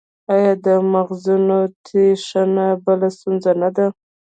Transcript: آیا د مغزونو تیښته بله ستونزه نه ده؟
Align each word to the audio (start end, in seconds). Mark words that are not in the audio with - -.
آیا 0.33 0.53
د 0.65 0.67
مغزونو 0.93 1.59
تیښته 1.85 2.67
بله 2.85 3.07
ستونزه 3.15 3.51
نه 3.61 3.69
ده؟ 3.75 3.87